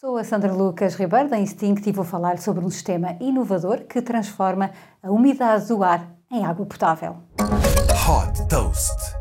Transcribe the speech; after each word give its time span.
Sou 0.00 0.16
a 0.16 0.22
Sandra 0.22 0.52
Lucas 0.52 0.94
Ribeiro 0.94 1.28
da 1.28 1.36
Instinct 1.36 1.88
e 1.88 1.90
vou 1.90 2.04
falar 2.04 2.38
sobre 2.38 2.64
um 2.64 2.70
sistema 2.70 3.16
inovador 3.18 3.78
que 3.80 4.00
transforma 4.00 4.70
a 5.02 5.10
umidade 5.10 5.66
do 5.66 5.82
ar 5.82 6.14
em 6.30 6.46
água 6.46 6.64
potável. 6.64 7.16
Hot 8.08 8.46
Toast. 8.48 9.17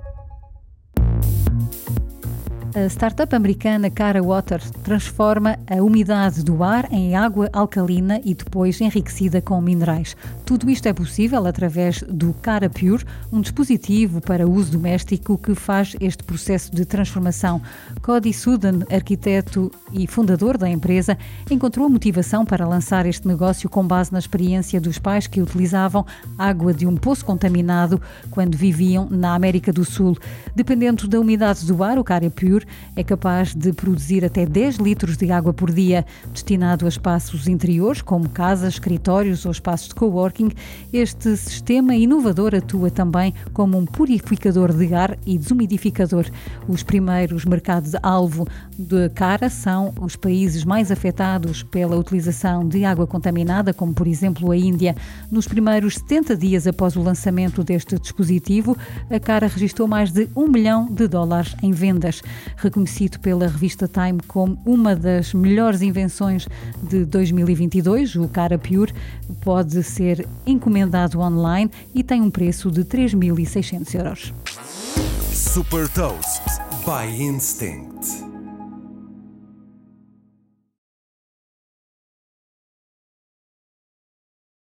A 2.77 2.85
startup 2.89 3.35
americana 3.35 3.89
Cara 3.89 4.21
Water 4.21 4.61
transforma 4.83 5.57
a 5.67 5.81
umidade 5.81 6.43
do 6.43 6.63
ar 6.63 6.87
em 6.93 7.15
água 7.15 7.49
alcalina 7.51 8.21
e 8.23 8.35
depois 8.35 8.79
enriquecida 8.79 9.41
com 9.41 9.59
minerais. 9.59 10.15
Tudo 10.45 10.69
isto 10.69 10.87
é 10.87 10.93
possível 10.93 11.47
através 11.47 12.03
do 12.03 12.33
Cara 12.35 12.69
Pure, 12.69 13.03
um 13.33 13.41
dispositivo 13.41 14.21
para 14.21 14.47
uso 14.47 14.73
doméstico 14.73 15.39
que 15.39 15.55
faz 15.55 15.95
este 15.99 16.23
processo 16.23 16.71
de 16.71 16.85
transformação. 16.85 17.59
Cody 18.03 18.31
Sudan, 18.31 18.81
arquiteto 18.91 19.71
e 19.91 20.05
fundador 20.05 20.55
da 20.55 20.69
empresa, 20.69 21.17
encontrou 21.49 21.89
motivação 21.89 22.45
para 22.45 22.67
lançar 22.67 23.07
este 23.07 23.27
negócio 23.27 23.67
com 23.67 23.87
base 23.87 24.13
na 24.13 24.19
experiência 24.19 24.79
dos 24.79 24.99
pais 24.99 25.25
que 25.25 25.41
utilizavam 25.41 26.05
água 26.37 26.75
de 26.75 26.85
um 26.85 26.95
poço 26.95 27.25
contaminado 27.25 27.99
quando 28.29 28.55
viviam 28.55 29.07
na 29.09 29.33
América 29.33 29.73
do 29.73 29.83
Sul. 29.83 30.15
Dependendo 30.55 31.07
da 31.07 31.19
umidade 31.19 31.65
do 31.65 31.83
ar, 31.83 31.97
o 31.97 32.03
Cara 32.03 32.29
Pure 32.29 32.66
é 32.95 33.03
capaz 33.03 33.53
de 33.53 33.71
produzir 33.73 34.25
até 34.25 34.45
10 34.45 34.77
litros 34.77 35.17
de 35.17 35.31
água 35.31 35.53
por 35.53 35.71
dia, 35.71 36.05
destinado 36.31 36.85
a 36.85 36.89
espaços 36.89 37.47
interiores, 37.47 38.01
como 38.01 38.29
casas, 38.29 38.73
escritórios 38.73 39.45
ou 39.45 39.51
espaços 39.51 39.89
de 39.89 39.95
coworking. 39.95 40.49
Este 40.91 41.35
sistema 41.35 41.95
inovador 41.95 42.55
atua 42.55 42.89
também 42.89 43.33
como 43.53 43.77
um 43.77 43.85
purificador 43.85 44.73
de 44.73 44.93
ar 44.93 45.17
e 45.25 45.37
desumidificador. 45.37 46.25
Os 46.67 46.83
primeiros 46.83 47.45
mercados-alvo 47.45 48.47
de 48.77 49.09
cara 49.09 49.49
são 49.49 49.93
os 49.99 50.15
países 50.15 50.63
mais 50.63 50.91
afetados 50.91 51.63
pela 51.63 51.97
utilização 51.97 52.67
de 52.67 52.85
água 52.85 53.07
contaminada, 53.07 53.73
como 53.73 53.93
por 53.93 54.07
exemplo 54.07 54.51
a 54.51 54.57
Índia. 54.57 54.95
Nos 55.31 55.47
primeiros 55.47 55.95
70 55.95 56.35
dias 56.35 56.67
após 56.67 56.95
o 56.95 57.01
lançamento 57.01 57.63
deste 57.63 57.99
dispositivo, 57.99 58.77
a 59.09 59.19
cara 59.19 59.47
registrou 59.47 59.87
mais 59.87 60.11
de 60.11 60.29
um 60.35 60.47
milhão 60.47 60.85
de 60.85 61.07
dólares 61.07 61.55
em 61.61 61.71
vendas 61.71 62.21
reconhecido 62.57 63.19
pela 63.19 63.47
revista 63.47 63.87
Time 63.87 64.19
como 64.27 64.59
uma 64.65 64.95
das 64.95 65.33
melhores 65.33 65.81
invenções 65.81 66.47
de 66.83 67.05
2022. 67.05 68.15
O 68.15 68.27
Cara 68.27 68.57
Pure 68.57 68.93
pode 69.41 69.81
ser 69.83 70.27
encomendado 70.45 71.19
online 71.19 71.71
e 71.93 72.03
tem 72.03 72.21
um 72.21 72.29
preço 72.29 72.69
de 72.71 72.83
3.600 72.83 73.95
euros. 73.95 74.33
Super 75.31 75.87
Toast 75.89 76.41
by 76.83 77.21
Instinct. 77.21 78.16